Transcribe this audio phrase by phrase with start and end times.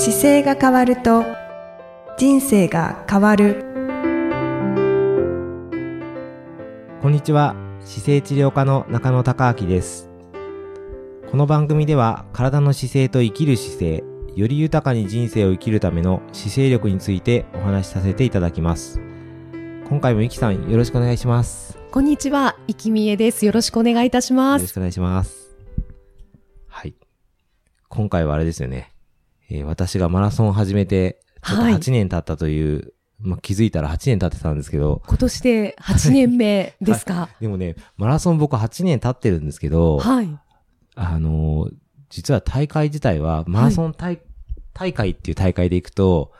[0.00, 1.24] 姿勢が変わると
[2.16, 3.64] 人生が変わる。
[7.02, 7.56] こんにちは。
[7.80, 10.08] 姿勢治療科の中野孝明です。
[11.28, 14.04] この番組では体の姿勢と生きる姿勢
[14.36, 19.00] より豊かに人生を生きるための姿勢力についてお話しさせていただきます。
[19.88, 21.76] 今回もいきさんよろしくお願いします。
[21.90, 23.44] こんにちは、いきみえです。
[23.44, 24.62] よろしくお願いいたします。
[24.62, 25.56] よろしくお願いします。
[26.68, 26.94] はい。
[27.88, 28.92] 今回はあれですよね、
[29.50, 31.74] えー私がマラソンを始めてちょっとはい。
[31.74, 35.02] 8年経ったという、まあ、気づいたら8年経ってたんですけど。
[35.06, 37.28] 今年で8年目ですか？
[37.40, 40.28] でもねマラソン僕8年経ってるんですけど、はい。
[40.94, 41.74] あのー
[42.10, 44.18] 実は大会自体は、マラソン大,、
[44.72, 46.32] 大会っていう大会で行くと、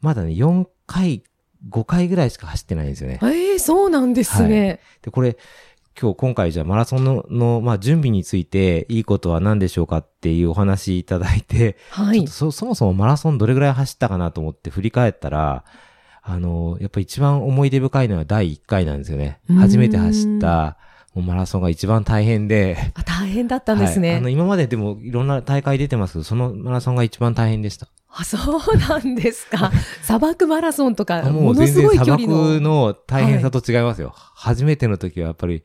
[0.00, 1.22] まだね、4回、
[1.70, 3.20] 5回ぐらいしか走ってないんですよね。
[3.22, 4.80] ええそうなんですね。
[5.00, 5.36] で、これ、
[6.00, 12.26] 今日今回じゃあマラソンの、のまあ、準備についていいことは何でしょうかっていうお話いただいて、はい。
[12.26, 15.64] そ、そもそもマラソンどれぐらい走ったかなと思って振り返ったら、
[16.22, 20.76] あのーやっぱ一番思い出深いのは第1回なんですよね初めて走った、
[21.14, 24.32] もうマラソンが一番大変で、あ大変だったんですはい、あの、ね。
[24.32, 27.88] 今まででもいろんな大会出てますけど、そのマラソンが一番大変でした。
[28.14, 29.72] あ、そうなんですか。
[30.02, 32.60] 砂漠マラソンとか、あもものすごい距離漠の。
[32.60, 34.12] の大変さと違いますよ。
[34.14, 35.62] 初めての時はやっぱり、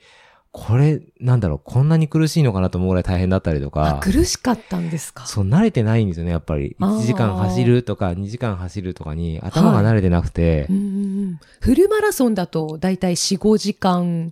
[0.54, 5.26] これ、なんだろう、こんなに苦しいのかなと思うぐらい大変だったりとあか、苦しかったんですか。
[5.28, 6.76] そう、慣れてないんですよね、やっぱり。
[6.80, 14.32] あー1時間走るとか、2時間走るとかに、頭が慣れてなくて、うんうんうんフルマラソンだとだいたい4、5時間。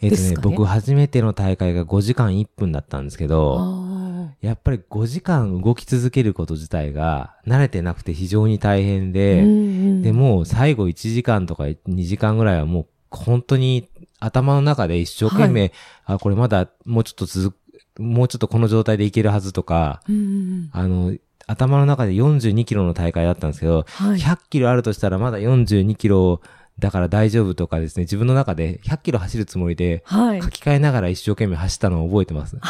[0.00, 4.05] えっ、とねですかね僕初めての大会が5時間1分だったんですけど、あ
[4.40, 10.02] やっぱり5時間動き続けること自体が慣れてなくて非常に大変ーで、うんうん。
[10.02, 13.88] で、もう最後1時間とか2時間ぐらいはもう本当に
[14.20, 15.72] 頭の中で一生懸命、
[16.04, 17.56] あ、これまだもうちょっと続
[17.96, 24.18] く、もうちょっとこの状態でいけるはずとか、うんうんあの、頭の中で42キロの大会だったんですけど、はい。
[24.18, 26.40] 100キロあるとしたらまだ42キロ
[26.78, 30.48] だから大丈夫とかですね、自分の中で100キロ走るつもりではい書。
[30.50, 32.58] き換えながら一生懸命走ったのを覚えてます。
[32.60, 32.66] あ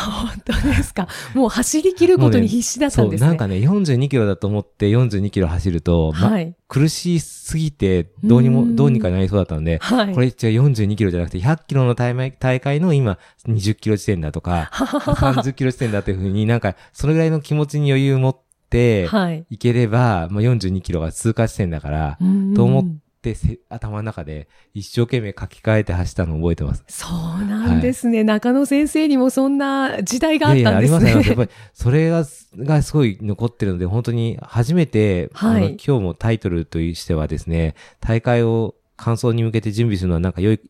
[0.47, 1.09] 本当ですか？
[1.35, 3.27] もう走り切ることに必死だったそう、んですね。
[3.27, 6.55] なんかね、42キロだと思って42キロ走ると、まはい。
[6.69, 10.15] 苦しすぎて、どうにも、うんどうにかなりそうだったんで、はい。
[10.15, 12.15] これじゃあ42キロじゃなくて100キロの大
[12.61, 13.19] 会の今
[13.49, 18.37] 20キロ地点だとか、 30キロ地点だっていうふうになんか、そのぐらいの気持ちに余裕持っ
[18.71, 19.47] て、はい。
[19.51, 22.19] いければ、まあ、42キロが通過地点だから、
[22.55, 22.91] と思って
[23.35, 26.85] せ頭の中で一生懸命書き換えて走ったのを覚えてます。
[26.89, 31.29] そうなんですね、中野先生にもそんな時代があったんですますあります。
[31.29, 31.49] やっぱね。
[31.49, 32.25] り、それが、
[32.59, 40.61] がすごい残ってるので、本当に初めて、はいあの今日もタイトルとしてはですね、大会を完走に向けて準備するのはなんか良い、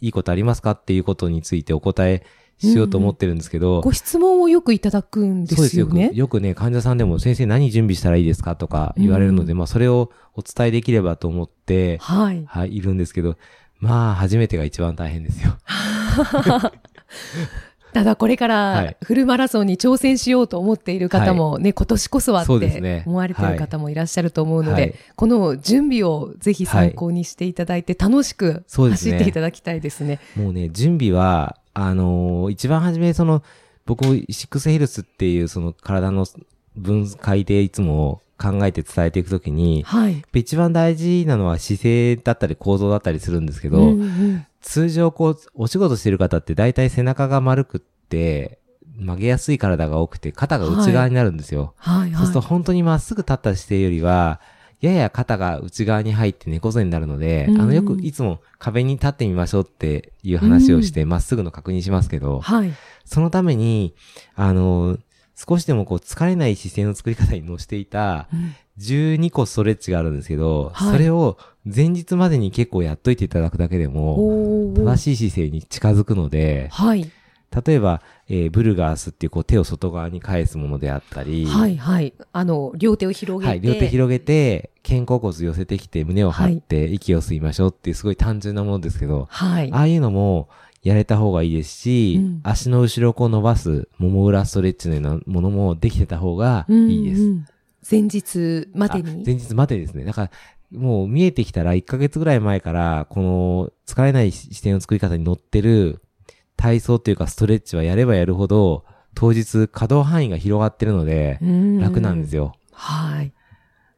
[0.00, 2.22] いいことありますかっていうことについてお答え
[2.58, 5.86] しようと思ってるんですけど、ご質問をよくいただくんでそうですよ。
[5.86, 6.10] よね。
[6.14, 12.44] よくね、患者さんでも先生何準備したらいいですかとか言われるので、まあそれをお伝えできればと思って、はい。
[12.46, 13.36] はい、いるんですけど、
[13.78, 15.56] まあ初めてが一番大変ですよ。
[17.92, 18.86] ただこれかはい。
[18.86, 24.94] らフルマラソンに挑戦しようと思っている方もね、今年こそはって思われている方もいらっしゃると思うので、はい。
[25.14, 30.20] この準備をぜひ参考にしていただいて楽しく走っていただきたいですね。
[30.36, 33.42] もうね、準備は、あのー一番初め、その、
[33.84, 36.26] 僕、シックスヘルスっていう、その体の
[36.74, 40.24] 分解でいつも考えて伝えていくときに、はい。
[40.32, 48.58] 一番大事なのは姿勢だったり構造だったりするんですけど、うんうん通常こう、お仕事してる方って大体背中が丸くって、
[48.98, 51.74] 曲げやすい体が多くて、肩が内側になるんですよ。
[51.76, 54.40] はいそうするとは本当にまっすぐ立った姿勢よりは、
[54.80, 62.72] やや肩が内側に入って猫背になるので、うんあの、よくいつも壁に立ってみましょうっていう話をして、まっすぐの確認しますけどい。、はい。
[63.04, 63.94] そのために、
[64.34, 64.98] あの、
[65.34, 77.10] 少しでもこう疲れない姿勢の作り方に乗していたうん12個ストレッチがあるんですけど、はいそれを前日までに結構やっといていただくだけでも、正しい姿勢に近づくので、はい。
[77.66, 82.14] 例えば、えーブルガースっていうこう手を外側に返すものであったり、はいはい。
[82.32, 83.48] あの、両手を広げて。
[83.48, 89.72] はい、両手広げて、肩甲骨寄せてきて胸を張って息を吸いましょうっていうすごい単純なものですけど、はい。
[89.72, 90.48] ああいうのも
[90.82, 97.22] やれた方がいいですし、うん足の後ろをこう伸ばす、もも裏ストレッチのようなものもできてた方がいいです。
[97.22, 97.46] うんうん
[97.88, 99.22] 前日まであに。
[99.24, 100.04] 前日までですね。
[100.04, 100.30] だから、
[100.72, 106.02] もう見えてきたら1ヶ月ぐらい前から、この疲れない視点の作り方に乗ってる
[106.56, 111.38] 体操というかストレッチはやればやるほど、当日可動範囲が広がってるので、
[111.80, 112.42] 楽なんですよ。
[112.44, 112.54] よ。
[112.72, 113.32] はい。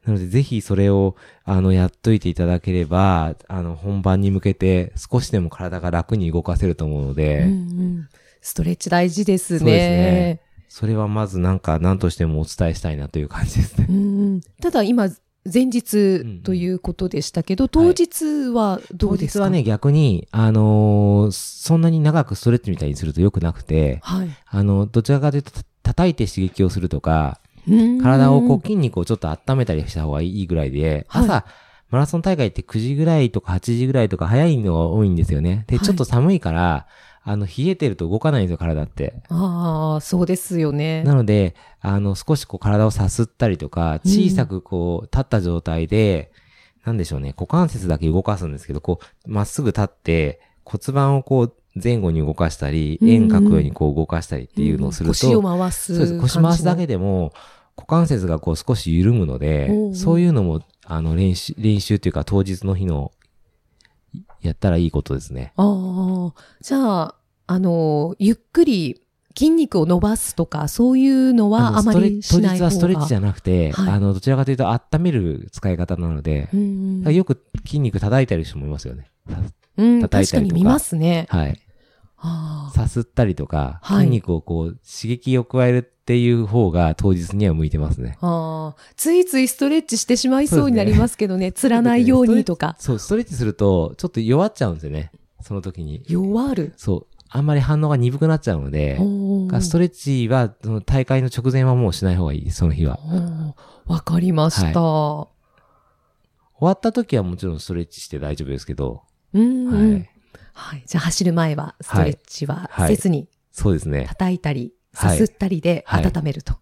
[0.06, 8.08] なので、ぜひそれを、あの、やっといていただければ、あの、本番に向けて少しでも体が楽に動かせると思うので、うんうん
[8.40, 9.58] ストレッチ大事ですね。
[9.58, 13.87] そうですねそれはまずなんか何としてもお伝えしたいなという感じですね。
[13.90, 15.08] うんただ今、
[15.53, 24.29] 前日ということでしたけど、当日はど当うですか、日はね、逆に、あのーそんなに長くストレッチみたいにすると良くなくて、はい。
[24.47, 31.25] あの、どちらかというと、た叩いて刺激をするとか、体体をこう筋肉をちょっと温めたりした方がいいぐらいで、はい。
[31.25, 31.45] 朝、
[31.91, 35.65] マラソン大会って9時ぐらいとか8時ぐらいとか早いのが多いんですよね。
[35.67, 35.85] で、はい。
[35.85, 36.87] ちょっと寒いから、
[37.30, 39.22] あの、冷えてると動かないんですよ、体って。
[39.28, 41.02] ああ、そうですよね。
[41.04, 46.32] なので、あの、少しこう体をさすったりとか、うん小さくこう、立った状態で、
[46.86, 56.20] なんでしょうね、股関節だけ動かすんですけど、こう、まっすぐ立って、骨盤をこう、前後に動かしたり、うん円描くようにこう動かしたりっていうのをすると、腰を回すそうです。
[56.20, 56.94] 腰回すだけで。
[56.94, 57.34] でも、
[57.76, 63.12] 股関節がこう少し緩むのでそういうのも、あの、練習、練習っていうか当日の日の、
[64.40, 65.52] やったらいいことですね。
[65.56, 67.14] ああ、じゃあ、
[67.49, 69.03] あの、ゆっくり
[69.35, 72.59] 筋肉を伸ばすとか、そういうのはあまりしない方が。
[72.59, 76.49] 当日はストレッチじゃなくて、はいあの、どちらかというと温める使い方なので、
[77.11, 79.11] よく筋肉叩いたり人もいますよね。
[79.79, 81.27] うん、叩いたりとか確かに見ますね。
[81.31, 81.61] はい。
[82.75, 88.19] さすったりとか、はい筋肉をこう、刺激を加えるっていう方が当日には向いてますね。
[88.21, 92.77] ああついついストレッチしてしまいそうになりますけどね、 つらないようにとか。
[92.81, 95.12] そう、ストレッチすると、ちょっと弱っちゃうんですよね。
[95.41, 96.03] その時に。
[96.09, 96.73] 弱る。
[96.77, 97.18] そう。
[97.30, 98.96] あんまり反応が鈍くなっちゃうので、
[99.60, 102.98] ストレッチは、その大会の直前はもうしない方がいい、その日は。
[103.86, 104.80] わかりました。
[104.80, 105.28] 終
[106.66, 109.02] わった時はもちろんストレッチして大丈夫ですけど、
[109.32, 110.08] うんはうんい。
[110.54, 110.82] はい。
[110.86, 114.06] じゃあ走る前はストレッチはせずにそうですね。
[114.08, 116.54] 叩いたり、はいさすったりではい温めると。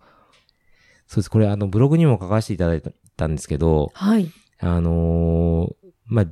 [1.06, 1.30] そうです。
[1.30, 2.82] これあの、ブログにも書かせていただい
[3.16, 4.30] たんですけど、はい。
[4.60, 5.74] あのー
[6.04, 6.26] まあ、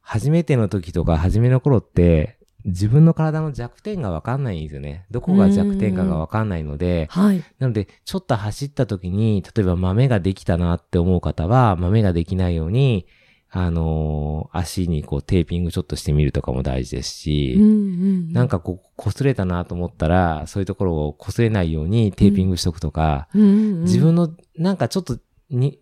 [0.00, 5.06] 初めての時とか初めの頃って、自分の体の弱点がわかんないんですよね。
[5.10, 7.42] どこが弱点かがわかんないので、はい。
[7.58, 13.06] なので、ちょっと走った時に、例えば豆ができたなって思う方は、豆ができないように、
[13.50, 18.32] あのー足にこうテーピングちょっとしてみるとかも大事ですし、うんうん。
[18.32, 25.18] なんかこう、擦れたなと思ったら、そういうところを擦れないようにテーピングしとくとか、うんうん、自分のなんかちょっと
[25.50, 25.80] に、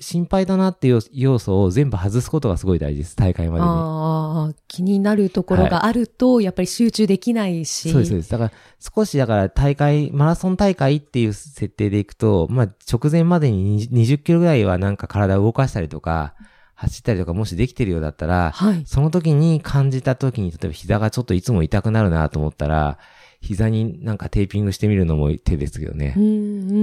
[0.00, 3.68] 心配だなっていう要素を全部外すことがすごい大事です、大会までに。
[3.70, 7.92] ああ、気になるところがあると、やっぱり集中できないし。
[7.92, 8.30] そうです、そうです。
[8.30, 16.34] だから、少し、だから、大会、マラソン大会っていう設定でいくと、まあ、直前までに20キロぐらいはなんか体を動かしたりとか、
[16.74, 18.82] 走ったりとか、もしできてるようだったら、はい。
[18.86, 22.98] その時に感じた時に、例えば膝がちょっといつも痛くなるなと思ったら、
[23.40, 26.22] 膝になんかテーピングしてみるのも手ですけどねうん。
[26.22, 26.82] うんう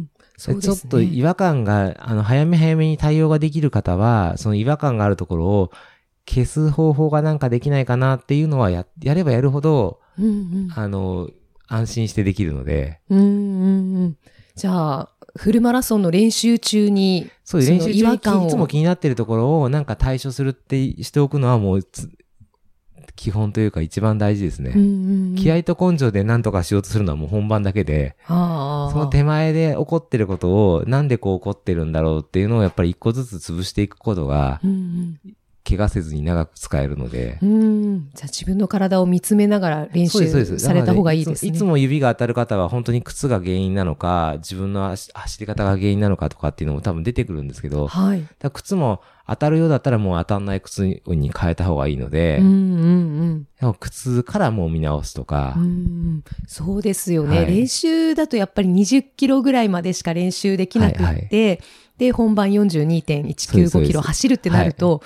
[0.00, 0.10] ん。
[0.46, 0.60] ね。
[0.60, 5.70] ちょっと違和感が、あの、早め早めに対応ができる方は、その違和感があるところを
[6.26, 10.30] 消す方法がなんかできないかなっていうのはや、やればやるほど、うんう
[10.68, 10.72] ん。
[10.74, 11.28] あの、
[11.66, 14.16] 安心してできるので、うんうんうん。
[14.54, 22.10] じゃあ、フルマラソンの練習中に、そう練習中に違和感をいつも気になってるところをなんか対処するってしておくのはもうつ、
[23.18, 24.70] 基本というか一番大事ですね。
[24.76, 35.18] うんうんうん、気合と根性で何とかしようとするのはもう本番だけで、その手前で起こってることをなんでこう起こってるんだろうっていうのをやっぱり一個ずつ潰していくことが、うん
[35.68, 37.46] 怪我せずに長く使えるのでう。
[37.46, 37.48] ん。
[37.48, 37.64] う
[37.96, 38.10] ん。
[38.14, 40.26] じゃあ自分の体を見つめながら練習
[40.58, 41.50] された方がいいですね。
[41.50, 48.26] いつもいつも指が当たる方は本当に靴が原因なのか、自分の足走り方が原因なのかとかっていうのも多分出てくるんですけど、はい。
[48.40, 55.64] ら靴も当たるようだったらもう当たんない靴に変えた方がいいので、うんうんでも靴からもう見直すとか、うん。
[55.64, 61.60] うんそうですよね、はい練習だとやっぱり20キロぐらいまでしか練習できなくって、はいはい
[61.98, 65.02] で、本番そうです42.195そうですキロ走るってなると、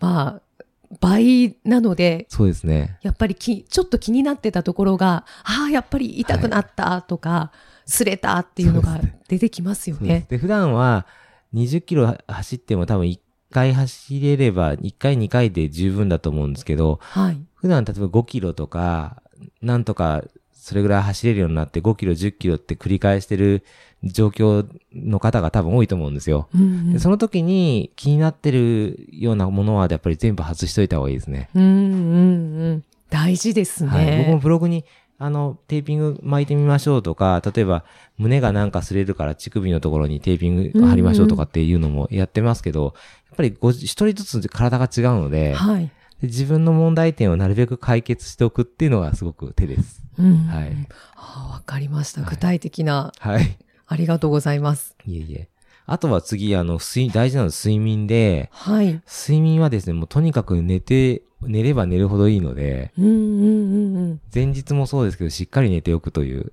[0.00, 0.64] まあ、
[0.98, 2.98] 倍なので、そうですね。
[3.02, 7.52] やっぱりき、ちょっと気になってたところが、ああ、やっぱり痛くなったとか、
[7.86, 10.26] 擦れたっていうのが出てきますよそうですね。
[10.30, 11.06] で、普段は
[11.54, 13.18] 20キロ走っても多分1
[13.52, 17.40] 回走れれば、1回2回で十分だと思うんですけど、はい。
[17.54, 19.22] 普段例えば5キロとか、
[19.62, 20.24] なんとか
[20.70, 23.64] それぐらい走れるようになって5キロ、10キロって繰り返してる
[24.04, 26.48] 状況の方が多分多いと思うんですよ。
[26.54, 31.50] うんうんでその時に気になってるようなものはやっぱり全部外しといた方がいいですね。
[31.56, 32.84] うんうんうん。
[33.10, 33.90] 大事ですね。
[33.90, 34.18] はい。
[34.18, 34.84] 僕もブログに、
[35.18, 37.84] あの、テーピング巻いてみましょうとか、例えば
[38.16, 42.94] 胸がなんか擦れるから乳首のところにテーピング貼りましょうとかっていうのもやってますけど、
[43.30, 45.90] やっぱりご一人ずつ体が違うので、はい。
[46.20, 50.02] で自分の問題点をなるべく解決しておくっていうのがすごく手です。
[50.18, 50.72] うんはい。
[51.16, 52.20] ああわかりました。
[52.22, 53.56] はい具体的な、はい。
[53.86, 54.94] ありがとうございます。
[55.06, 55.48] いえいえ。
[55.86, 59.00] あとは次、あの、睡、大事なのは睡眠で、はい。
[59.10, 64.20] 睡眠はですね、もうとにかく寝て、寝れば寝るほどいいので、うんうんうんうん。
[64.32, 66.52] 前日もそうですけど、しっかり寝ておくという。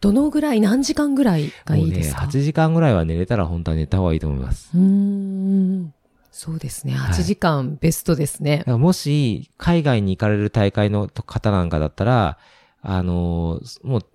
[0.00, 2.22] どのぐらい、何時間ぐらいがいいですか？
[2.22, 4.70] もうね、8時間ぐらいは寝れたら本当は寝た方がいいと思います。
[4.74, 5.92] うーん。
[6.36, 6.94] そうですね。
[6.94, 8.70] はい8時間ベストですねだか。
[8.72, 12.38] らもし、海外に行かれる大会の方なんかだったら、
[12.82, 14.06] あのーもう、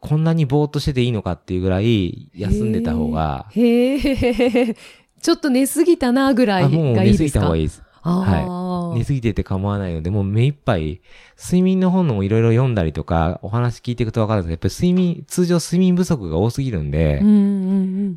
[0.00, 4.76] こんなにぼーっとしてていいのかっていうぐらい休んでた方が、へえ。
[5.22, 7.82] ちょっと寝すぎたなぐらいがい寝すぎいですかた方がいいです。
[8.06, 11.00] ああ、寝すぎてて構わないので、もう目いっぱい、
[11.36, 18.16] 睡眠の本もいろいろ読んだりとか、お話聞いていくとわかるんですけど、やっぱり睡眠、通常睡眠不足が多すぎるんで、うんうん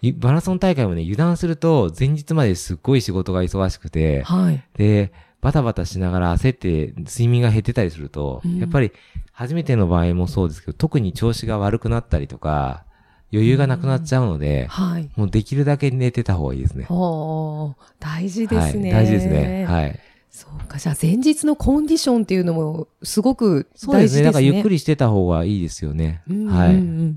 [0.00, 3.90] ゆマラソン大会もね、油断すると、前日まですっごい仕事が忙しくうん。
[3.90, 4.62] て、はい。
[4.74, 8.92] で、バタバタしながら焦って睡眠が減ってたりすると、うんやっぱり
[9.32, 12.84] 初めての場合もそうですけど、特に調子が悪くなったりとか、
[13.32, 15.10] 余裕がなくなっちゃうので、はい。
[15.16, 16.86] もうできるだけ寝てた方がいいですね。
[16.88, 18.92] おー大事ですね。
[18.92, 19.04] はい。
[19.04, 19.64] 大事ですね。
[19.66, 20.00] はい。
[20.30, 20.78] そうか。
[20.78, 24.08] じゃあ前日のコンディションっていうのもすごくそうですね。
[24.08, 24.22] 大事ですね。
[24.24, 26.22] だからゆっくりしてた方がいいですよね。
[26.28, 26.54] うんうんうん。
[26.54, 27.16] はい。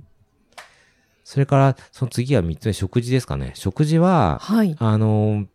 [1.24, 3.51] それから、その次は三つ目、食事ですかね。
[3.54, 4.75] 食事は、はい。
[4.80, 5.48] あのー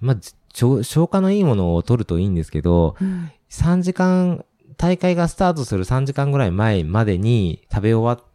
[0.00, 0.16] まあ、
[0.54, 4.44] 消消化のいいものを取るといいんですけど、うん3時間、
[4.76, 8.27] 大会がスタートする3時間ぐらい前までに食べ終わっ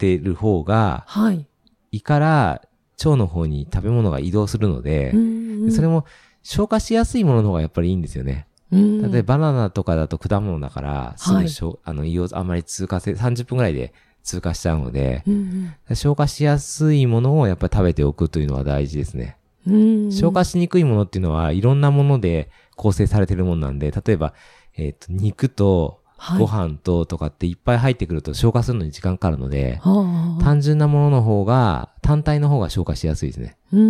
[0.00, 1.46] てる方が、はい。
[1.92, 2.62] 胃から
[3.04, 6.06] 腸の方に食べ物が移動するので、うんそれも
[6.42, 8.46] 消化しやすいものの方がやっぱりいいんですよね。
[8.72, 13.92] うん例えばバナナとかだと果物だから、すぐしょ、あの胃をあんまり通過せ、30分ぐらいで
[14.22, 19.36] 通過しちゃうので、うん消化しやすいものをやっぱり食べておくというのは大事ですね。
[19.66, 24.32] うん消化しにくいものっていうのはいろんなもので構成されてるものなんで、例えば、
[24.76, 33.56] えっ、と、肉とはいご飯ととかっていっぱい入ってくると消化するのに時間かかるので、はあ単純なものの方が、単体の方が消化しやすいですね。
[33.72, 33.84] うんう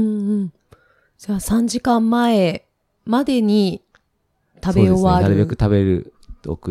[0.45, 0.53] ん。
[1.19, 2.67] じゃあ3時間前
[3.05, 3.83] までに
[4.65, 5.11] 食べ終わそうですね。
[5.23, 5.47] なるべる。
[5.49, 6.15] く食べる。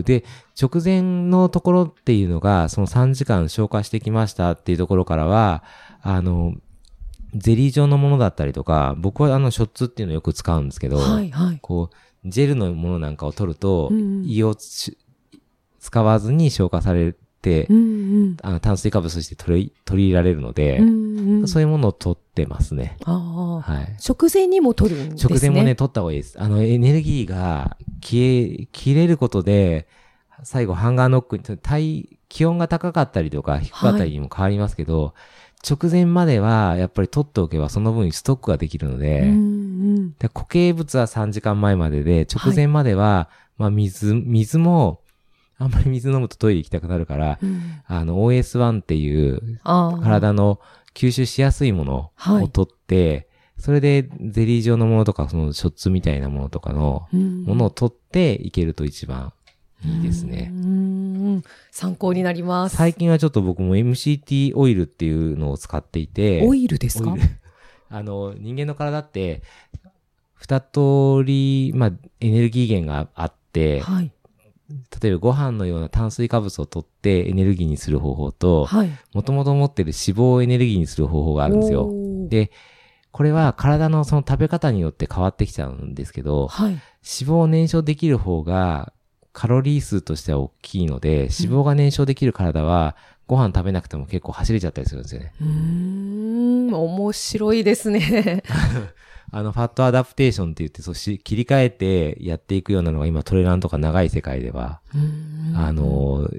[0.03, 0.23] で、
[0.59, 5.63] 直前のところっていうのが、その3時間消化してきましたっていうところからは、
[6.01, 6.55] あの、
[7.35, 11.59] ゼリー状のものだったりとか、僕はあの、ショッツっていうのをよく使うんですけど、はいはい。
[11.61, 14.97] こう、ジェルのものなんかを取ると、うん胃をし
[15.79, 17.79] 使わずに消化されて、うんう
[18.31, 18.37] ん。
[18.41, 21.47] あの炭水化物として取り取り入れられるので、うんうん。
[21.47, 22.97] そういうものを取ってますね。
[23.05, 23.95] はい。
[23.99, 25.35] 食前にも取るんですね。
[25.35, 26.39] 直前もね、取った方がいいです。
[26.39, 29.87] あの、エネルギーが消え、切れることで、
[30.43, 35.13] 最後、ハンガーノックに、体、気温が高かったりとか、低かったりにも変わりますけど、
[35.67, 40.13] 直前までは、やっぱり取っておけば、その分ストックができるので、うんうん。
[40.13, 45.01] で固形物は3時間前までで、直前までは、まあ水、水も、
[45.59, 49.59] あんまり水飲むとトイレ行きたくなるから、うんあの OS1 っていう。
[49.63, 50.59] 体の
[50.95, 59.33] 吸収しやすいものはいを取って、それでゼリー状のものとか、そのショッツみたいなものとかのうんものを取っていけると一番
[59.85, 60.51] いいですね。
[61.71, 62.75] 参考になります。
[62.77, 67.15] 最近はちょっと僕も MCT オイルっていうのを使っていて、オイルですか？
[67.91, 69.41] あの、人間の体って、
[70.35, 74.11] 二通り、まあ、エネルギー源があって、はい。
[75.01, 78.89] 例えばご飯のような炭水化物を取ってエネルギーにする方法と、はい。
[79.13, 81.93] もともと持ってる脂肪をエネルギーにする方法があるんですよ。
[82.29, 82.51] で、
[83.11, 86.71] これは体のその食べ方によって変わってきちゃうんですけど、はい。
[86.71, 88.93] 脂肪を燃焼できる方が
[89.33, 92.95] カロリー数としては大きいので、脂肪が燃焼できる体は
[93.27, 95.33] ご飯食べなくても結構走れちゃったりするんですよね。
[95.39, 98.43] うーん、面白いですね。
[99.31, 104.81] あの、ファットアダプテーションって言って、そうし、切り替えてやっていくようなのが今トレランとか長い世界では、
[105.55, 106.29] あの、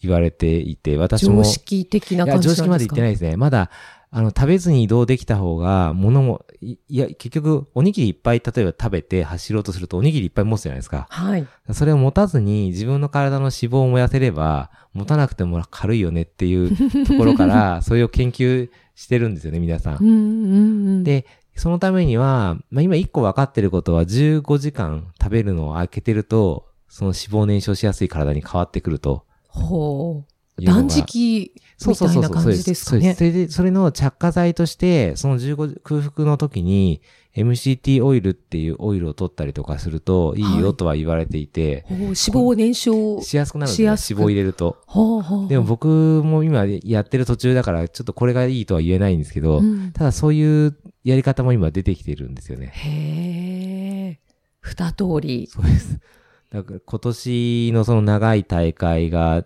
[0.00, 2.66] 言われていて、私も、常識的な感じですか？
[2.66, 3.36] 常識まで言ってないですね。
[3.36, 3.70] まだ、
[4.14, 11.06] あの、食べずに移動できた方が、物も、いいや、結局、おにぎりいっぱい、例えば食べて走ろうとすると、おにぎりいっぱい持つじゃないですか。
[11.08, 11.46] はい。
[11.72, 29.24] それを持たずに、自分の体の脂肪を燃やせれば、持たなくても軽いよねっていうところから、 それを研究してるんですよね、皆さん。、で、そのためには、まあ、今一個分かってることは、15時間食べるのを空けてると、その脂肪燃焼しやすい体に変わってくると。
[29.48, 30.32] ほう。
[30.64, 31.52] 断食
[31.86, 33.14] みたいな感じですかね。
[33.14, 37.00] それで、それの着火剤として、その15空腹の時に、
[37.34, 43.24] MCT オイルっていうオイルを取ったりとかするといいはいよとは言われていて、ほう脂肪を燃焼。
[43.24, 43.86] しやすくなるんですね。
[43.86, 44.76] 脂肪を入れると。
[44.86, 45.48] ほうほう。
[45.48, 52.66] でも僕も今やってる途中だから、ちょっとこれがいいとは言えないんですけど、うんただそういうやり方も今出てきてるんですよね。
[52.66, 54.20] へえ。
[54.60, 55.48] 二通り。
[55.50, 55.98] そうです。
[56.50, 59.42] だから今年のその長い大会が、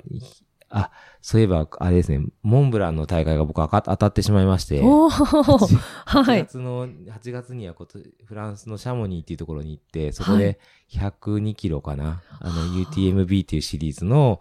[0.68, 0.90] あ、
[1.26, 6.46] そういえば、あれですね、モンブランの大会が僕当たってしまいまして、おお8はい。
[6.46, 10.60] 月の、8月にはフランスのシャモニーっていうところに行って、そこで
[10.92, 14.40] 102キロかな、あの UTMB っていうシリーズの、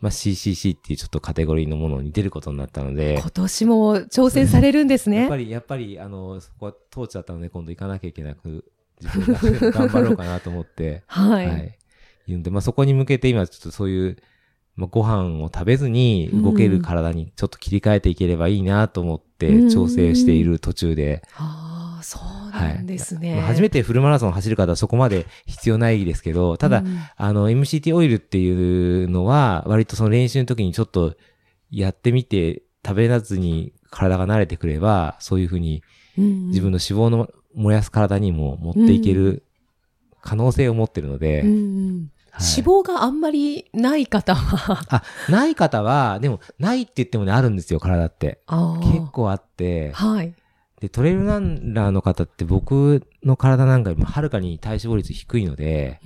[0.00, 5.36] まあ、CCC っていうちょっとカテゴリーのものに出ることになったので、今年も挑戦されるんですねやっぱ。
[5.36, 8.64] り、やっぱり、あの、そこは当地だったので、今度行かなきゃいけなく、
[9.02, 11.28] 自分が 頑張ろうかなと思って、は。
[11.28, 11.48] はいい。
[12.26, 14.16] 言うんで、まあ、そこに向けて今ちょっとそういう、
[14.74, 19.68] まあ、ご飯を食べずに動ける体にちょっと切り替えていければいいなと思ってうん。
[19.68, 22.74] 調整している途中で、ああ、そうはい。
[22.76, 23.36] なんですね。
[23.36, 26.98] まあ初めてフルマラソンを走る方はそこまで必要ないですけど、ただ、うん。
[27.16, 31.16] あの、MCT オイルっていうのは、割とその練習の時にちょっと
[31.70, 35.82] やってみて、食べらずに体が慣れてくれば、そういうふうに
[36.18, 39.44] うん自分の脂肪の燃やす体にも持っていける
[40.20, 41.98] 可能性を持ってるので、うんうん。
[41.98, 48.40] はい脂肪があんまりない方は、あ、ない方は、でも、ないって言ってもね、あるんですよ、体って。
[48.82, 50.34] 結構あって、はい。
[50.80, 56.00] で、トレイルランナーの方って僕の体なんかよりもはるかに体脂肪率低いので、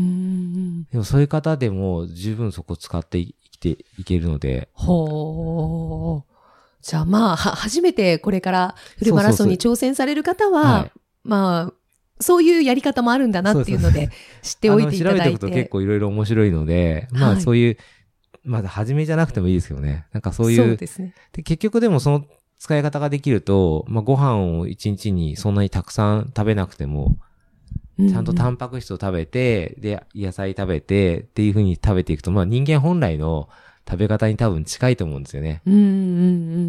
[0.93, 6.33] でもそういう方でも十分そこ使って生きていけるので、ほう。
[6.83, 10.93] じゃあまあ、は初めてこれからフルマラソンに挑戦される方は、はい。
[11.25, 11.73] まあ、
[12.21, 14.11] そういうやり方もあるんだなっていうので、
[14.43, 15.25] 知っておいていただいて。
[15.25, 17.77] 調べておくと結構いろいろ面白いので、まはいあそういう、
[18.45, 20.07] まだ初めじゃなくてもいいですけどね。
[20.13, 21.15] なんかそういう、そうですね。
[21.33, 22.25] で結局でもその
[22.59, 27.19] 使い方ができると、まあご飯を一日にそんなにたくさん食べなくても、
[27.99, 33.49] ちゃんとタンンパク質を食べて、で、野菜食べてっていう風に食べていくと、まあ人間本来の
[33.89, 35.63] 食べ方に多分近いと思うんですよね。
[35.67, 35.89] うんうんう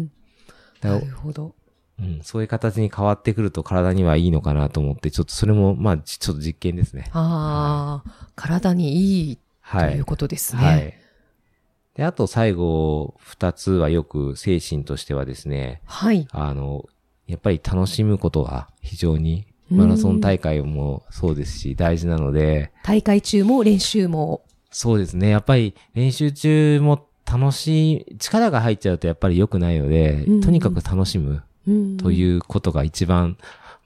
[0.00, 0.12] ん。
[0.80, 1.54] なるほど。
[2.00, 7.10] うん、そういう形に変わってくると体にはいいのかなと思って、ちょっとそれも、まあ、ちちょっと実験ですね。
[7.12, 10.04] ああ、体にいいとはいいう。
[10.04, 10.62] ことですね。
[10.62, 10.94] はい。
[11.94, 16.28] で、あと最後、二つはよく精神としてはですね、はい。
[16.30, 16.86] あの、
[17.26, 24.42] やっぱり楽しむことが非常に、マラソン大会もそうですし、大事なので、大会中も練習も。
[24.70, 25.28] そうですね。
[25.28, 31.42] やっぱり練習中も楽しい、力が入っちゃうとやっぱり良くないので、うんとにかく楽しむうん
[31.98, 33.36] ということが一番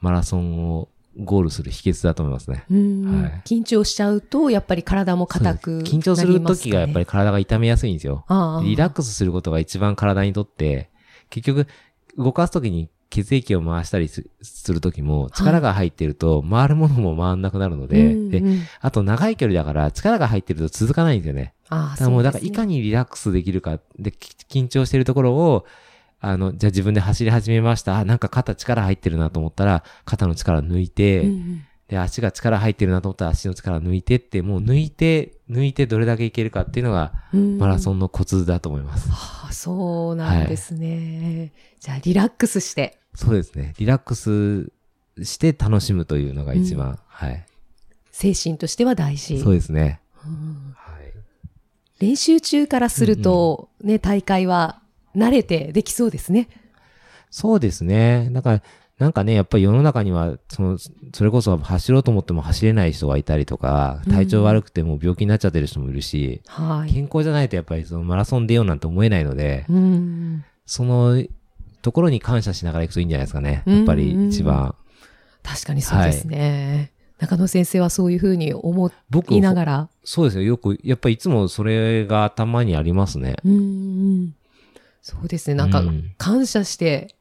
[0.00, 2.64] マラソンをゴールする秘訣だと思いますね。
[2.70, 3.22] うん。
[3.22, 3.42] はい。
[3.44, 8.24] 緊張しちゃうと、やっぱり体も硬くね、緊張する時がやっぱり体が痛めやすいんですよ。
[8.64, 10.90] リラックスすることが一番体にとって、
[11.30, 11.66] 結局、
[12.16, 18.60] 動かす時に血液を回したりすする時も、力が入ってると、回るものも回んなくなるので、で、うんうん。
[18.80, 21.52] あと長い距離だから、力が入ってると続かないんですよね。
[21.68, 25.66] ああだからもう、だからいかにリラックスできるか、で、き緊張してるところを、
[26.24, 27.98] あの、じゃあ自分で走り始めました。
[27.98, 39.10] あ、なんか肩力入ってるなと思ったら、肩の力抜いて、うんうんで、足が力入ってるなと思ったら足の力抜いてって、もう抜いて、抜いてどれだけいけるかっていうのが、うんマラソンのコツだと思います。
[39.10, 41.52] はあ、そうなんですね。
[41.80, 42.98] じゃあ、リラックスして。
[43.14, 43.74] そうですね。
[43.78, 44.72] リラックス
[45.22, 47.44] して楽しむというのが一番、はい。
[48.10, 49.38] 精神としては大事。
[49.40, 50.00] そうですね。
[50.24, 51.12] うんはい。
[51.98, 54.81] 練習中からすると、ね、大会は
[55.16, 56.48] 慣れてできそうですね。
[57.30, 58.28] そうですね。
[58.32, 58.62] だから、
[58.98, 66.92] なんかね、やっぱり世の中には、その、それこそ走ろうと思っても走れない人がいたりとか、体調悪くても病気になっちゃってる人もいるし、はい。
[66.92, 70.44] 健康じゃないとやっぱりそのマラソン出ようなんて思えないので、うん。
[70.66, 71.24] その
[71.80, 73.62] ところに感謝しながら行くといいんじゃないですかね。
[73.66, 74.74] やっぱり一番。
[75.42, 76.92] 確かにそうですね。
[77.18, 79.88] 中野先生はそういうふうに思僕いながら。
[80.04, 80.42] そうですよ。
[80.42, 83.36] よく、やっぱりいつもそれが頭にありますね。
[83.44, 84.34] うんうん。
[85.02, 85.54] そうですね。
[85.54, 87.14] なんかうん、感謝して、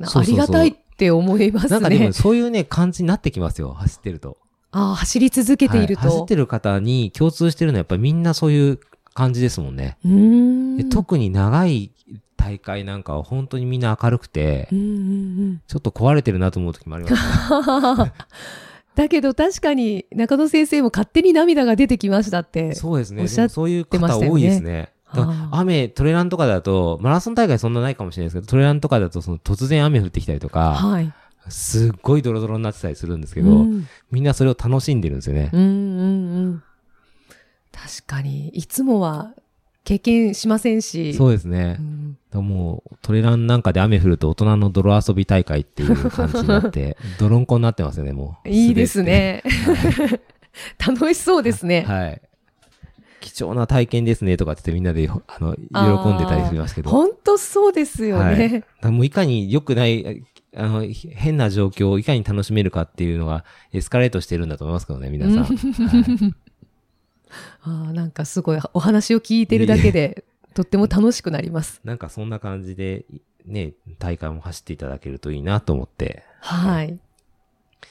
[0.00, 2.12] うそうそうありがたいって思いますなんかでもね。
[2.12, 3.72] そういうね、感じになってきますよ。
[3.72, 4.36] 走ってると。
[4.72, 6.26] ああ、走り続けているとはい走っ。
[6.26, 8.80] てる方に共通してるのはやっぱりみんなそういう
[9.14, 9.96] 感じですもんね。
[10.08, 10.76] ん。
[10.76, 11.92] で特に長い
[12.36, 14.90] 大会なんかは本当にみんな明るくてう、んうんう
[15.52, 15.62] ん。
[15.66, 18.12] ちょっと壊れてるなと思う時もありますね。
[18.96, 22.74] だけど確かに中野先生も勝手に涙が出てきましたって。
[22.74, 23.22] そうですね。
[23.22, 24.92] おっしゃっでもそういうてましたよね方多いですね。
[25.50, 31.12] 雨、トレランとかだと、マラソン大会そんなないかもしれないですけど、トレランとかだとその突然雨降ってきたりとか、はい。
[31.48, 35.50] すっごいドロドロになってたりするんですけど、うんみんなそれを楽しんでるんですよね。
[35.52, 36.62] うんうんうん。
[37.72, 39.34] 確かに、いつもは
[39.84, 41.14] 経験しませんし。
[41.14, 41.76] そうですね。
[41.78, 48.48] うんもう、トレランなんかで雨降ると大人の泥遊び大会っていう感じになって、泥んこになってますよね、もう。
[48.48, 49.42] いいですね。
[50.78, 51.82] 楽しそうですね。
[51.82, 52.20] はい。
[53.20, 56.90] 貴重な体験ですねとかってみんなで、あの、喜んでたりしますけど。
[56.90, 58.48] 本当そうですよはいね。
[58.48, 60.24] だからもういかに良くない、
[60.56, 65.44] あの、ひ変な状況をいかに楽しめるかっていうのがエスカレートしてるんだと思いますけどね、皆さん。
[65.44, 66.34] はい
[67.62, 71.80] ああ、なんかすごいお話を聞いてるだけで、とっても楽しくなります。
[71.84, 73.04] なんかそんな感じで、
[73.44, 76.24] ね、大会も走っていただけるといいなと思って。
[76.40, 76.98] はい。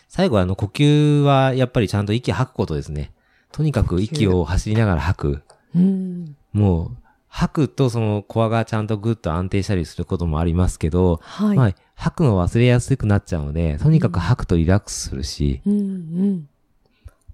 [0.08, 3.12] 最後はあの、呼吸はやっぱりちゃんと息吐くことですね。
[3.52, 5.42] とにかく息を走りながら吐く。
[5.76, 6.36] うん。
[6.54, 11.58] もう、吐くとそのコアがちゃんとグッと安定したりすることもありますけど、はい。
[11.58, 16.50] まあ、吐くの忘れやすくなっちゃうので、とにかく吐くとリラックスするし、うんうん。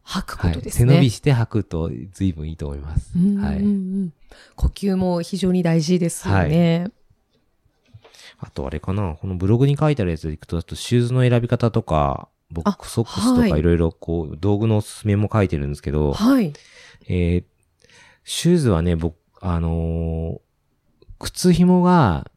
[0.03, 0.55] 吐くこはい。
[0.55, 0.91] とですね。
[0.91, 3.11] 背伸びして吐くと随分いいと思います。
[3.15, 4.11] うんうんうんはい。
[4.55, 6.87] 呼吸も非常に大事ですよね。
[8.39, 16.53] あとあれかな、このブログに書いてあるやつでいくと、あとシューズの選び方とか、ボックソックスとはいかいろいろこう、道具のおすすめも書いてるんですけど、はい。
[17.07, 17.43] えー
[18.25, 20.39] シューズはね、僕、あのー
[21.19, 22.29] 靴紐が、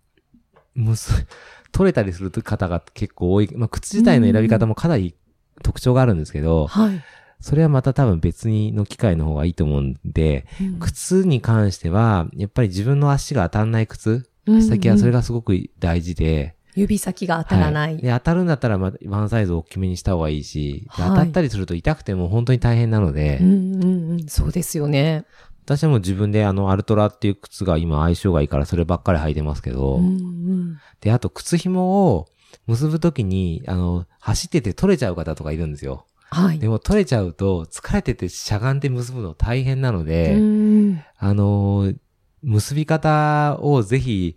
[0.75, 1.27] むす、
[1.73, 3.51] 取れたりする方が結構多い。
[3.57, 5.15] まあ、靴自体の選び方もかなり
[5.63, 7.03] 特徴があるんですけど、はい。
[7.41, 14.29] それはまた多分別にの機会の方がいいと思うんで、うん靴に関しては、やっぱり自分の足が当たんない靴、
[14.69, 17.95] 先はそれがすごく大事で、指先が当たらない。
[17.95, 24.27] はいで、当たるんだったら、まあ、ワンサイズ大きめにした方がいいし、ではい当たったりすると痛くても本当に大変なので、うんうんうん。
[24.29, 25.25] そうですよね。
[25.65, 30.79] 私はもう自分であの、アルトラっていう靴が今相性がいいからそればっかり履いてますけど、うんうん。
[31.01, 32.27] で、あと靴紐を
[32.67, 36.07] 結ぶときに、あの、走ってて取れちゃう方とかいるんですよ。
[36.31, 36.59] はい。
[36.59, 41.97] でも取れちゃうと疲れててしゃがんで結ぶの大変なので、うんあのー
[42.43, 44.37] 結び方をぜひ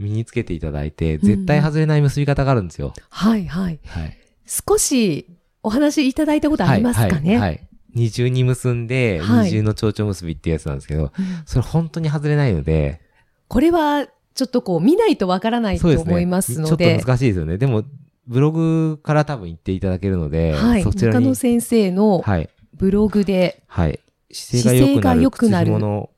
[0.00, 2.92] 身につけていただいて、絶対外れない結び方があるんですよ。
[3.10, 3.78] はいはい。
[3.86, 4.18] はい。
[4.46, 5.26] 少し
[5.62, 7.38] お話いただいたことありますかね？
[7.38, 7.48] はい。
[7.50, 7.66] はい。
[7.94, 11.10] 二重に結んで、はい二重の蝶々結びってやつなんですけど、うん
[11.44, 13.00] それ本当に外れないので、
[13.48, 15.88] これはちょっとこう見ないとわからないと。
[15.88, 17.58] 思いますのちょで、っと難しいですよね。
[17.58, 17.84] でも、
[18.26, 20.82] ブログから多分言っていただけるので、はい。
[20.82, 21.18] そちらに。
[21.18, 22.48] 中野先生のはい。
[22.74, 24.00] ブログではい。
[24.32, 26.10] 姿勢が良くなる姿勢が良くなるの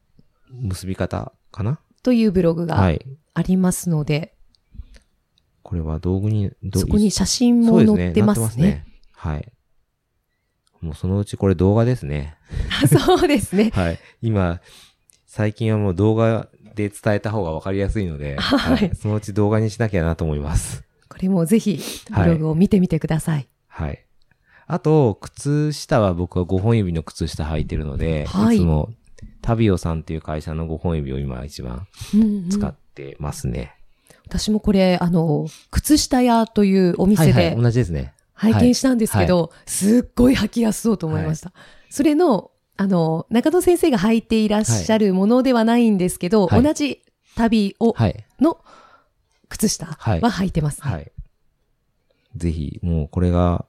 [0.51, 1.81] 結び方かな？
[2.03, 3.05] というブログはがい。
[3.35, 4.35] ありますので、
[5.63, 8.45] これは道具に、どそこに写真も載ってますね。
[8.45, 8.87] なってますね。
[9.15, 9.53] はい。
[10.81, 12.37] もうそのうちこれ動画ですね。
[12.83, 13.71] あそうですね。
[13.75, 13.99] はい。
[14.21, 14.61] 今、
[15.27, 20.85] 最近はもう動画で伝えた方がわかりやすいので、 はいそのうち動画にしなきゃなと思います。
[21.09, 23.49] これもぜひブログを見てみてください。
[23.69, 24.05] はい。
[24.67, 28.91] あと、靴下は僕は5本指の靴下履いてるので、はいいつも
[29.41, 31.87] タビオさんっていう会社の5本指を今一番
[32.51, 33.75] 使ってますね。
[34.27, 38.15] 私もこれ、あの、靴下屋というおはい店はい、で同じですね。
[38.35, 41.53] 拝見したんですけど、すっごい履きやすそうと思いました。
[41.91, 47.03] それの、あの、中野先生が履いていらっしゃるものではないんですけど、はい同じ
[47.37, 48.25] 旅を、はい。
[48.41, 48.59] の
[49.49, 51.13] 靴下ははい履いてます、ねはい。
[52.37, 53.67] ぜひ、もうこれが、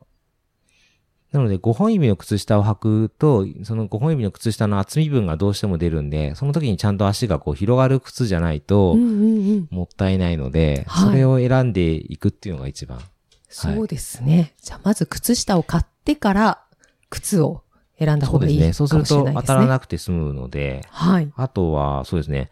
[1.33, 8.95] なので5本指の靴下を履くと、その5本指の靴下の厚み分がどうしても出るんで、その時にちゃんと足がこう広がる靴じゃないと。
[8.95, 12.99] もったいないので、はいそれを選んでいくっていうのが一番。
[13.49, 14.53] そうですね。
[14.61, 16.63] じゃあ、まず靴下を買ってから、
[17.09, 17.63] 靴を
[17.97, 18.73] 選んだ方がいいかもしれないですね。
[18.73, 21.31] そうすると当たらなくて済むので、はい。
[21.35, 22.51] あとは、そうですね。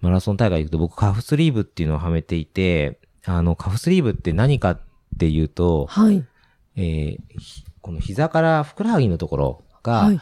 [0.00, 4.80] マラソン大会行くと僕カフスリーブっていうのをはめていて、あの、カフスリーブって何かっ
[5.18, 6.24] ていうと、はい。
[6.76, 10.20] えーひこの膝からふくらはぎのところが、はい。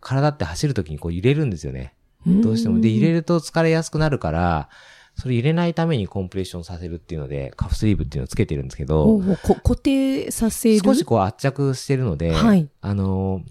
[0.00, 1.94] 体って走るときにこう揺れるんですよね。
[2.28, 2.80] んどうしても。
[2.80, 4.68] で、揺れると疲れやすくなるから、
[5.14, 10.80] それ入れないためにコンプレッションさせるっていうので、カフスリーブっていうのをつけてるんですけほどう、ほうこ固定させる？
[10.82, 13.50] 少しこう圧着してるので、はいあのー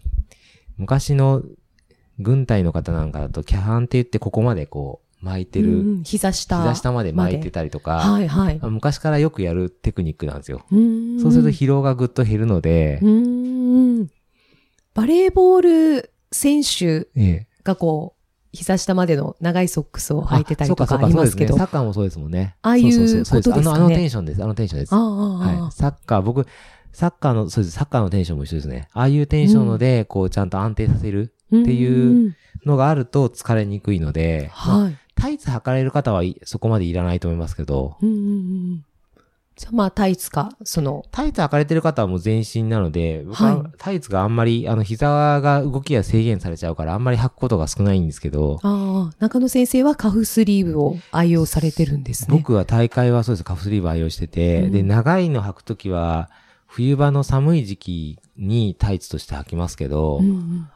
[0.77, 1.43] 昔の
[2.19, 6.61] 軍隊の方なんかだと、キャハンって言ってここまでこう巻いてる、膝下。
[6.61, 8.59] 膝下まで巻いてたりとか、はいはい。
[8.61, 10.65] あ昔からよくやるテクニックなんですよ。
[10.71, 12.99] うそうすると疲労がぐっと減るので。
[14.93, 18.19] バレーボール選手ええがこう、
[18.51, 21.49] 膝下までの長いソックスを履いてたりとかあそうかそうかりますけど。
[21.49, 21.59] そうですね。
[21.59, 22.55] サッカーもそうですもんね。
[22.61, 24.43] ああいうそうそうそうことですかねあの、あのテンションです。
[24.43, 24.89] あのテンションです。
[25.77, 26.45] サッカー、僕、
[26.91, 27.75] サッカーの、そうです。
[27.75, 28.87] サッカーのテンションも一緒ですね。
[28.93, 34.97] ああいうテンションので、こう、ちゃんと安定させるっていうのがあると疲れにくいので、まあはい。
[35.19, 38.19] タイツ履かれる方はいそこまでいらないと思いますけど、うんうんう
[38.75, 38.85] ん
[39.59, 43.71] じゃあまあタイツか、その、タイツ履かれてる方はもう全身なので、僕ははい。
[43.77, 52.37] タイツがあんまり、あの、膝が動きが制限されちゃうから、あんまり履くことが少ないんですけど、ああ、中野先生はカフスリーブを愛用されてるんですね。
[52.37, 54.71] 僕は大会はそうです、カフスリーブ愛用してて、うん。
[54.71, 56.29] で、長いの履くときは、
[56.65, 60.69] 冬場の寒い時期にタイツとして履きますけど、うんうん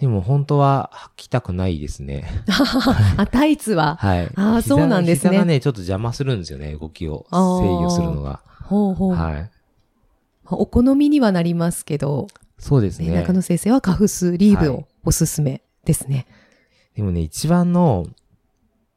[0.00, 2.24] でも本当は履きたくないですね。
[3.16, 3.96] あ、タイツは？
[3.96, 4.26] はい。
[4.36, 8.40] あー膝そうなんですね膝がね、ちょっと邪魔するんですよね、動きを制御するのが。
[8.64, 9.14] ほうほう。
[9.14, 9.50] はい。
[10.50, 13.08] お好みにはなりますけど、そうですね。
[13.10, 16.26] ね中野先生はカフスリーブはいをおすすめですね。
[16.94, 18.06] でもね、一番の、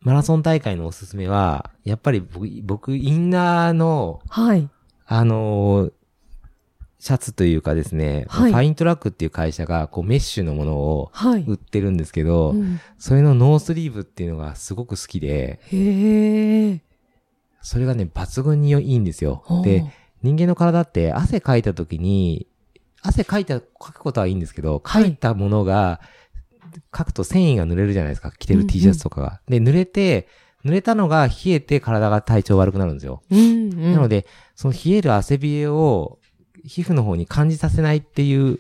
[0.02, 4.70] マラソン大会のおすすめは、やっぱり僕、僕インナーの、はい。
[5.06, 5.94] あのー
[7.02, 11.44] シャツというかですね、はいファイントラックっていう会社がこうメッシュのものをはい。
[11.48, 15.60] 売ってるんですけど、うんそれのノースリーブっていうのがすごく好きで。
[17.64, 19.84] それがね、抜群にいいんですよで、、
[20.22, 22.46] 人間の体って汗かいた時に、
[23.02, 26.02] 汗かいた、かくことはいいんですけど、はいかいたものが、
[26.92, 28.32] かくと繊維が濡れるじゃないですか。
[28.32, 29.42] 着てるうんうん T シャツとかが。
[29.48, 30.28] で、濡れて、
[30.64, 33.24] 濡れたのが冷えて体が体調悪くなるんですよ。
[33.32, 33.94] うんうん。
[33.94, 36.20] なので、その冷える汗冷えを
[36.66, 38.60] 皮膚の方に感じさせないっていう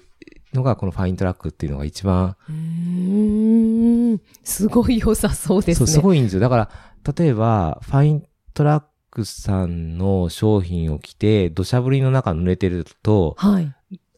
[0.53, 4.21] のが、このファイントラックっていうのが一番、うーん。
[4.43, 5.93] すごい良さそうですそう、ね。
[5.93, 6.39] すごいんですよ。
[6.39, 6.69] だから、
[7.17, 13.73] 例えば、ファイントラックさんの商品を着て、土砂降りの中濡れてると、はい。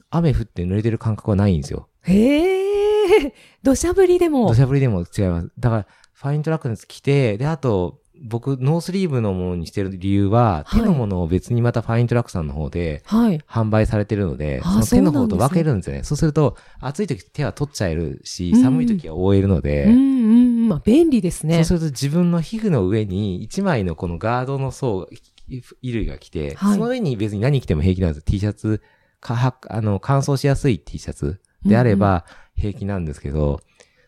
[0.10, 1.90] 雨降って濡れてる感覚はないんですよ。
[2.04, 3.34] へえ。
[3.64, 4.56] 土砂降りでも土。
[4.56, 5.52] 砂降りでも違います。
[5.60, 13.40] だから、ファイントラックのやつ着て、で、あと、僕、ノースリーブのものにしてる理由は、はい手のものを別にまたファイントラックさんの方ではい。
[13.48, 16.04] 販売されてるので、あその手の方と分けるんですよね。
[16.04, 20.70] そうすると、暑い時手は取っちゃえるし、うん寒い時は覆えるので、うんうん。
[20.70, 21.64] まあ、便利ですね。
[21.64, 25.08] そうすると自分の皮膚の上に一枚のこのガードの層、
[25.48, 28.24] い衣類が来て、はいその上に別に何着ても平気なんですよ。
[28.26, 28.82] T シャツ、
[29.20, 33.60] かはあの、乾燥しやすい T シャツであれば平気なんですけど、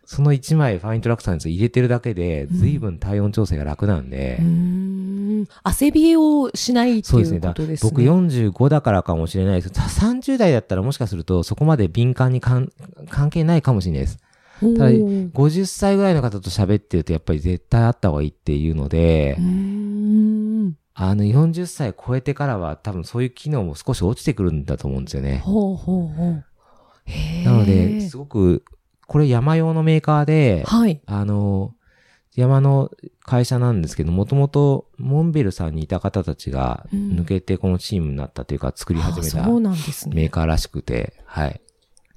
[0.06, 5.48] その一枚ファイントラクターに入れてるだけで、随分体温調整が楽なんで、うーん。
[5.64, 7.40] 汗冷えをしないっていうそうですね。
[7.40, 7.90] だことですね。
[7.92, 9.72] 僕45だからかもしれないです。
[9.72, 12.72] た30代だったらもしかするとそこまで敏感にかん
[13.10, 14.20] 関係ないかもしれないです。
[14.62, 20.78] ただ50歳ぐらいの方と喋ってるとやっぱり絶対あった方がいいっていうのでう、ーん。
[20.98, 25.40] あの40歳超えてからは多分そういう機能も少し落ちてくるんだと思うんですよね。
[25.40, 26.46] ほうほうほう。
[27.44, 28.64] なので、すごく、
[29.08, 31.02] これ山用のメーカーで、はい。
[31.06, 31.74] あの、
[32.36, 32.92] 山の
[33.22, 40.16] 会社なんですけど、もともとモンベルさんにいた方たちがうん抜けてこのチームになったというか、作り始めたうなんですね。
[40.16, 41.62] メーカーらしくて、はい。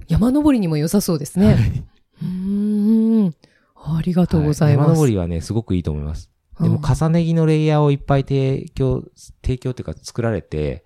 [0.07, 1.85] 山登りにも良さそうですね。
[2.21, 3.35] うーん。
[3.75, 4.87] ありがとうございます。
[4.87, 6.29] は山登りはね、すごくいいと思います。
[6.59, 9.05] でも、重ね着のレイヤーをいっぱい提供、
[9.41, 10.83] 提供というか作られて、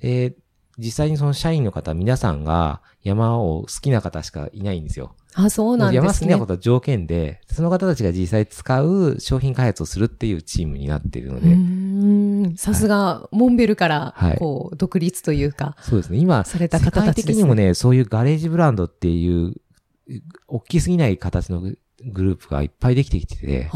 [0.00, 0.41] えー
[0.78, 5.14] 実際にその社員の方、皆さんが山を好きな方しかいないんですよ。
[5.34, 6.06] あ、そうなんですね。
[6.06, 12.56] 山好きなことは条件で、その方たちが実際使う商品開発をするっていうチームになっているのうで、ーん。
[12.56, 16.18] さすが、モンベルからはい、こう、独立というか、そうですね。
[16.18, 17.34] 今、された世界方たちですね。
[17.34, 19.54] 的にもね、そういうガレージブランドっていう、
[20.48, 23.68] 大きすぎない形のググループがいっぱいできてきてて、で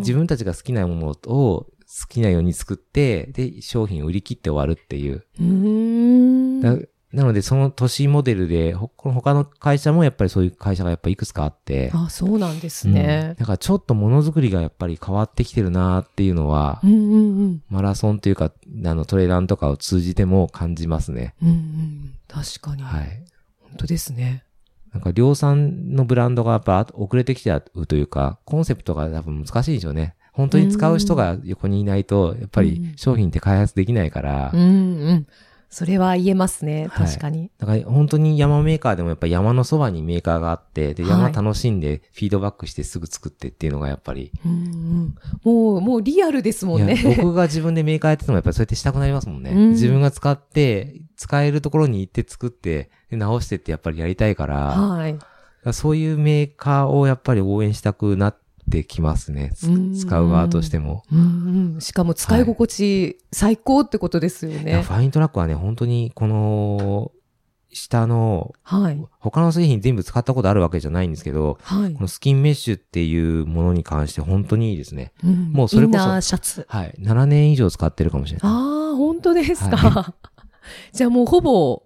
[0.00, 1.66] 自分たちが好きなものを
[1.98, 5.24] 好きなように作って、で、商品を売り切って終わるっていう。
[5.40, 6.60] うーん。
[6.60, 6.76] だ
[7.12, 13.34] なので、その都市モデルで、ほこの他の会社もやっぱりそういう会社がやっぱいくつかあって、あ、そうなんですうんね。
[13.38, 17.62] だからちょっとものづくりがやっぱり変わってきてるなっていうのは、うんうんうん。
[17.70, 18.52] マラソンというか、
[18.84, 21.34] あの、トレランとかを通じても感じますね。
[21.42, 22.14] うんうん。
[22.28, 22.82] 確かに。
[22.82, 23.24] はい。
[23.62, 24.42] 本当ですね。
[24.92, 30.15] なんか量産のブランドがやっぱ遅れてきちゃうというか、コンセプトが多分難しいでしょうね。
[30.36, 34.64] 本当に使う人が横にいないと、やっぱり商品って開発できないからうん、う
[35.14, 35.26] ん。
[35.70, 36.88] それは言えますね。
[36.90, 37.50] はい確かに。
[37.58, 45.14] だから本当に山メーカーでもやっぱり山のそばにメーカーがあって、で、はい山楽しんでフィードバックしてすぐ作ってっていうのがやっぱり、うんうん。
[45.42, 47.16] もう、もうリアルですもんいやね。
[47.16, 49.50] 僕が自分でメーカーやっててもやっぱりそうやってしたくなりますもんね。
[49.50, 55.18] うん自分が使って、使えるところに行って作って、で直してってやっぱりやりたいから、はい。
[55.72, 58.45] そういうメーカーをやっぱり応援したくなって
[58.84, 59.52] きますね。
[59.54, 61.02] 使う側としても。
[61.80, 64.82] しかも使い心地最高ってことですよいやね。
[64.82, 67.12] ファイントラックはね、本当にこの、
[67.72, 69.04] 下の、はい。
[69.20, 72.02] 他の製品全部使ったことあるわけじゃないんですけど、はいこ。
[72.02, 75.12] のスキンメッシュっていうものに関して本当にいいですね。
[75.22, 76.66] うんもうそれこそインナーシャツ。
[76.68, 76.94] はい。
[76.98, 78.50] 7年以上使ってるかもしれない。
[78.50, 79.76] ああ、本当ですか。
[79.76, 80.14] は
[80.92, 81.82] じゃあもうほぼ、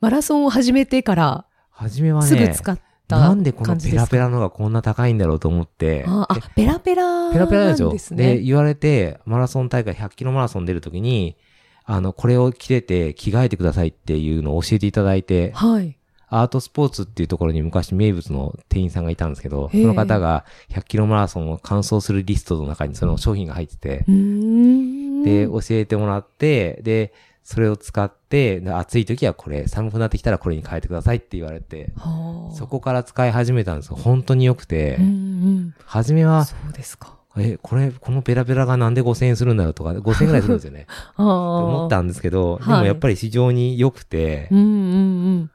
[0.00, 8.38] マラソンを始めてから、初めはね、すぐ使ったなんでこのペラペラのがこんな高いんだろうと思って、ああ、ペラペラペラペラでしょなんですで、ね。
[8.38, 11.36] 言われて、マラソン大会100キロマラソン出るときに、
[11.84, 15.96] あの、これを着てて着替えてくださいっていうのを教えていただいて、はい。
[16.28, 24.04] アートスポーツっていうところに昔名物の店員さんがいたんですけど、その方が100キロマラソンを完走するリストの中にその商品が入ってて。
[25.24, 27.12] で、教えてもらって、で、
[27.44, 33.96] それを使って、で暑い時はこれ、寒くなってきたらこれに変えてくださいって言われて、はあそこから使い始めたんですよ。
[33.96, 35.74] 本当に良くて、うんうん。
[35.84, 37.18] 初めは、そうですか。
[37.36, 40.86] え、これ、このペラペラがなんで5000円するんだろうとか、5000円ぐらいするんですよね。
[41.18, 44.68] 思ったんですけど、ではいもやっぱり非常に良くて、うんうんう
[45.40, 45.50] ん。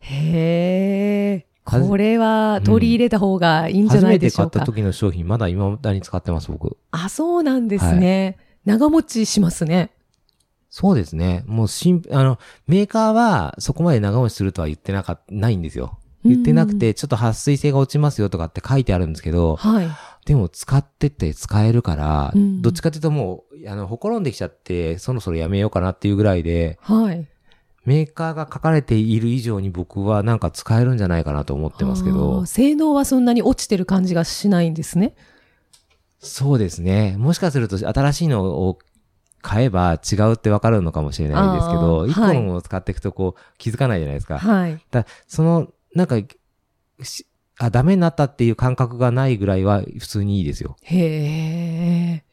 [0.00, 1.46] へえ。
[1.64, 4.66] これは取り入れた方がいいんじゃ初ないめて買ったでしょうか。
[4.66, 6.76] 時の商品、まだ今だに使ってます、僕。
[6.90, 8.36] あ、そうなんですね。
[8.64, 9.90] 長持ちしますね。
[10.70, 11.42] そうですね。
[11.46, 15.98] もうシン、あの、メーカーはそこまで長持ちするとは言ってなかっないんですよ。
[16.24, 19.88] 言ってなくて、ちょっと撥水性が落ちますよとかって書いてあるんですけど、はい。
[20.26, 27.26] でも使ってて使えるから、うんどっちかっていうともう、あの、ほころんできちゃって、そろそろやめようかなっていうぐらいで、はい。
[27.84, 35.14] メーカーが書かれている以上に僕はなんか使えるんじゃないかなと思ってますけあどー、性能はそんなに落ちてる感じがしないんですね。
[36.18, 37.16] そうですね。
[37.18, 38.78] もしかすると新しいのを
[39.42, 44.38] 買えば違うってわかるのかもしれないですけど、一個のものを使っていくとこう気づかないじゃないですか。
[44.38, 44.80] はい。
[44.90, 46.16] だその、なんか、
[47.02, 47.26] し
[47.58, 50.76] あ、ダメになったっていう感覚がないぐらいは普通にいいですよ。
[50.82, 52.24] へえ。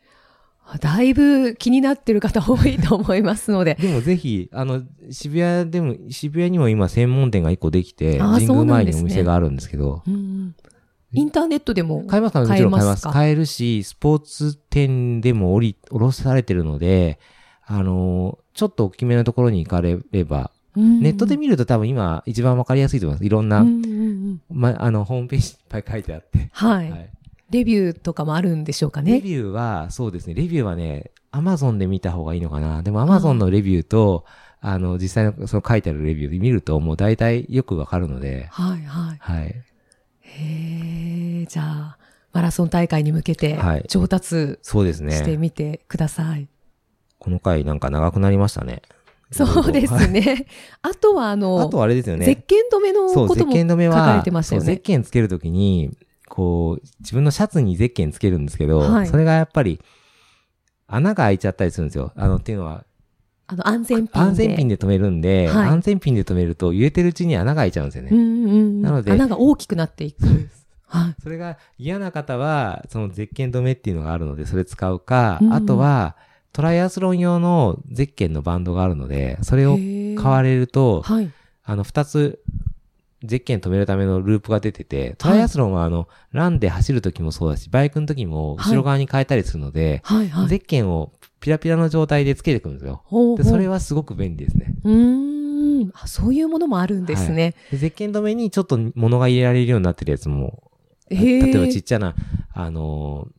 [0.70, 3.76] あだいぶ気になってる方多いと思いますので。
[3.80, 10.56] でもぜひ、あの、渋谷でも、渋谷にも今専門店が一個できて、神宮前にお店があるんですけど、うん
[11.14, 13.04] インターネットでも買えますかもちろん買えます。
[13.04, 13.12] か？
[13.12, 17.20] 買えるし、スポーツ店でも降り、降ろされてるので、
[17.66, 23.26] あのーちょっと大きめのところに行かれれば、うんネットで見ると多分今一番わかりやすいと思います。
[23.26, 23.94] いろんな、うんうんう
[24.34, 26.50] んま、あの、ホームページ いっぱい書いてあって。
[26.52, 27.10] はい、はい
[27.50, 29.14] レビューとかもあるんでしょうかね？
[29.14, 32.84] レビューは、そうですね、レビューはね、アマゾンで見た方がいいのかな。
[32.84, 34.26] でもアマゾンのレビューと、
[34.60, 39.18] あの、実際のその書いてあるレビューで見るともう大体よくわかるので、はいはい。
[39.20, 39.56] はい。
[40.40, 41.98] へえ、じゃあ、
[42.34, 45.38] マラソン大会に向けてはい上達そうですしてね。
[45.38, 46.48] みてください。
[47.20, 48.84] この回なんか長くなりましたね。
[49.32, 50.46] そうですはいね。
[50.82, 52.26] あとは、あの、あとはあれですよね。
[52.26, 54.78] 石鹸止めのことも書かは、れてましたよね。
[54.78, 55.98] ケンつけるときに、
[56.30, 59.82] こう、自分のシャツにゼッケンつけるんですけど、はいそれがやっぱり、
[60.88, 62.14] 穴が開いちゃったりするんですよ。
[62.16, 62.86] あの、っていうのは、
[63.48, 64.20] あの、安全ピンで。
[64.20, 68.10] 安全ピンで止めるんで、はい安全ピンで止めると、揺れてるうちに穴が開いちゃうんですよね。
[68.12, 68.82] うんうんうん。
[68.82, 70.26] なので穴が大きくなっていく。
[70.88, 71.16] はい。
[71.22, 76.16] それが嫌な方は、そのゼッケン止めっていうのがあるので、それ使うか、うんあとは、
[76.54, 81.32] トライアスロン用のゼッケンのバンドがあるので、それを買われると、はい。
[81.64, 82.40] あの、二つ、
[83.24, 90.48] ゼッケン止めるためのループが出てて、トライアスロンはあの、ランで走るときもそうだし、バイクのときも後ろ側に変えたりするので、はいはい。
[90.48, 92.94] ゼッケンをピラピラの状態でつけてくるんですよ。
[92.94, 94.74] で、ほうほうそれはすごく便利ですね。
[94.84, 95.92] うーん。
[95.94, 97.56] あ、そういうものもあるんですね。
[97.72, 100.72] でゼッケン止めにちょっと物が入れられるようになってるやつも、
[101.10, 102.16] 例えばちっちゃな、
[102.54, 103.38] あのー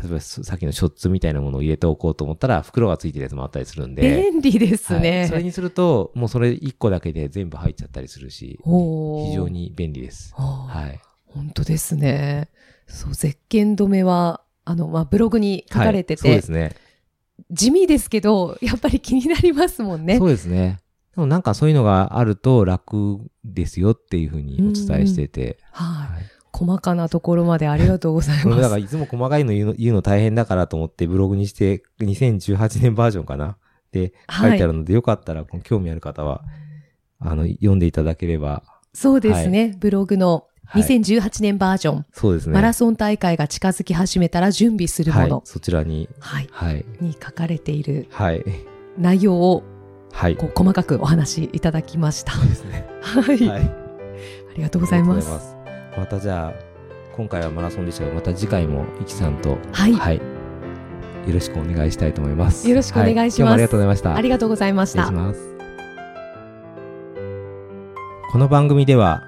[0.00, 5.26] 例えばさっきのショッツみたいなものを入れておこうと思ったら、袋がついてるやつもあったりするんで、便利ですはいね。
[5.28, 9.48] それにすると、もうそれ1個だけで全部入っちゃったりするし、非常。
[9.48, 10.34] に便利です。
[10.36, 11.00] はい。
[11.26, 12.48] 本当ですね。
[12.86, 16.76] そう、ゼッケン止めは、あの、まあ、ブログに書かれてて、はいそうですね。
[17.50, 20.18] 地味ですけど、やっぱり気になりますもんね。
[20.18, 20.80] そうですね。
[21.14, 25.58] でもなんかそういうのがあると楽ですよっていうふうにお伝えしてて。
[25.72, 26.12] はい。
[26.14, 26.22] はい。
[26.52, 28.62] 細かなところまでありがとうございこれます。
[28.62, 33.58] だからいつも細かいの言うの言うの大変だからと思ってブログにして2018年バージョンかな
[33.92, 36.42] で書いてあるので、よかったら興味ある方は、
[37.20, 39.76] あの、読んでいただければ、そうですね。
[39.78, 42.52] ブログのはい2018年バージョン、そうですね。
[42.52, 45.46] マラソン大会が近づき始めたら準備するもの、はい。
[45.46, 46.84] そちらに、はい、はい。
[47.00, 48.44] に書かれているはい。
[48.98, 49.62] 内容を
[50.12, 50.36] はい。
[50.36, 52.32] こう細かくお話しいただきました。
[52.32, 52.86] そうですね。
[53.00, 53.48] はい。
[53.48, 53.62] はい。
[53.62, 53.70] あ
[54.56, 55.56] りがとうございます。
[55.96, 56.52] またじゃあ、
[57.16, 60.16] 今回はマラソンでしたが、また次回も、いきさんと、はいはい。
[60.16, 60.22] よ
[61.32, 62.68] ろしくお願いしたいと思います。
[62.68, 64.14] よろしくお願いしますは今日もありがとうございました。
[64.16, 65.12] ありがとうございました。
[68.30, 69.27] この番組では